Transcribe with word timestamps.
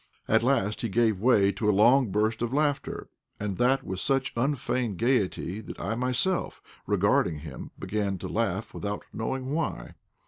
At 0.27 0.41
last 0.41 0.81
he 0.81 0.89
gave 0.89 1.19
way 1.19 1.51
to 1.51 1.69
a 1.69 1.77
long 1.77 2.09
burst 2.09 2.41
of 2.41 2.51
laughter, 2.51 3.07
and 3.39 3.57
that 3.57 3.83
with 3.83 3.99
such 3.99 4.33
unfeigned 4.35 4.97
gaiety 4.97 5.59
that 5.61 5.79
I 5.79 5.93
myself, 5.93 6.59
regarding 6.87 7.41
him, 7.41 7.69
began 7.77 8.17
to 8.17 8.27
laugh 8.27 8.73
without 8.73 9.03
knowing 9.13 9.51
why. 9.51 9.93